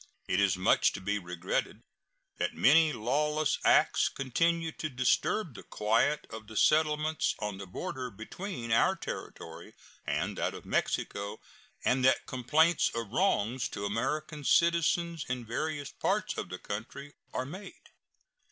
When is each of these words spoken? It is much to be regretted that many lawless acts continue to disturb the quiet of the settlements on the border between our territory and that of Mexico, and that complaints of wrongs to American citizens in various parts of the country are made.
It 0.27 0.39
is 0.39 0.57
much 0.57 0.93
to 0.93 0.99
be 0.99 1.19
regretted 1.19 1.83
that 2.37 2.55
many 2.55 2.91
lawless 2.91 3.59
acts 3.63 4.09
continue 4.09 4.71
to 4.71 4.89
disturb 4.89 5.53
the 5.53 5.61
quiet 5.61 6.25
of 6.31 6.47
the 6.47 6.57
settlements 6.57 7.35
on 7.37 7.59
the 7.59 7.67
border 7.67 8.09
between 8.09 8.71
our 8.71 8.95
territory 8.95 9.75
and 10.03 10.39
that 10.39 10.55
of 10.55 10.65
Mexico, 10.65 11.39
and 11.85 12.03
that 12.03 12.25
complaints 12.25 12.89
of 12.95 13.11
wrongs 13.11 13.69
to 13.69 13.85
American 13.85 14.43
citizens 14.43 15.23
in 15.29 15.45
various 15.45 15.91
parts 15.91 16.35
of 16.35 16.49
the 16.49 16.57
country 16.57 17.13
are 17.31 17.45
made. 17.45 17.91